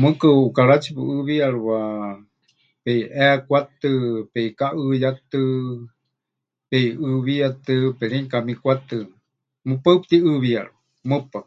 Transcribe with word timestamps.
Mɨɨkɨ 0.00 0.28
ʼukaratsi 0.40 0.90
pɨʼɨɨwiyarɨwa 0.96 1.78
peʼiʼeekwatɨ, 2.82 3.88
peʼikaʼɨɨyátɨ, 4.32 5.38
peʼiʼɨɨwíyatɨ, 6.70 7.74
perenukamikwatɨ, 7.98 8.96
mɨpaɨ 9.68 9.96
pɨtiʼɨɨwiyarɨwa, 10.00 10.78
mɨpaɨ. 11.08 11.44